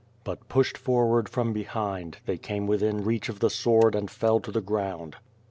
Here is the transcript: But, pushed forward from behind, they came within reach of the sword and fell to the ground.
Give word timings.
But, 0.23 0.49
pushed 0.49 0.79
forward 0.79 1.29
from 1.29 1.53
behind, 1.53 2.17
they 2.25 2.39
came 2.39 2.65
within 2.65 3.03
reach 3.03 3.29
of 3.29 3.37
the 3.37 3.51
sword 3.51 3.93
and 3.93 4.09
fell 4.09 4.39
to 4.39 4.51
the 4.51 4.59
ground. 4.59 5.17